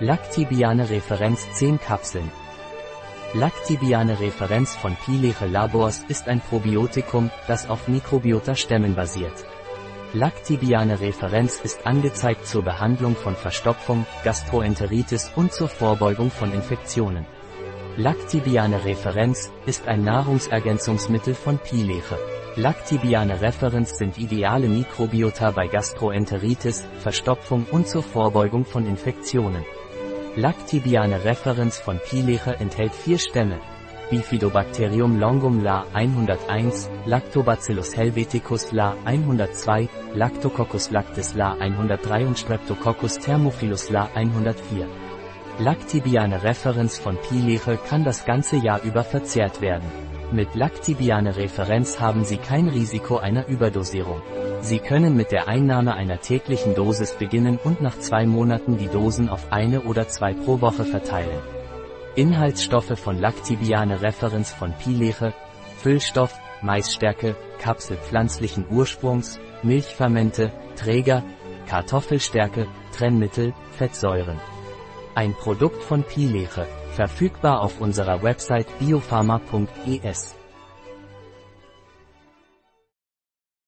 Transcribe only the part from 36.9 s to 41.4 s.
Lactobacillus helveticus La 102, Lactococcus lactis